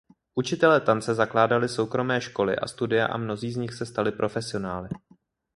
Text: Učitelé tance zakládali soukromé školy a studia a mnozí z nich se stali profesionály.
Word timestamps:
Učitelé 0.35 0.81
tance 0.81 1.13
zakládali 1.13 1.69
soukromé 1.69 2.21
školy 2.21 2.55
a 2.55 2.67
studia 2.67 3.05
a 3.07 3.17
mnozí 3.17 3.51
z 3.51 3.57
nich 3.57 3.73
se 3.73 3.85
stali 3.85 4.11
profesionály. 4.11 4.89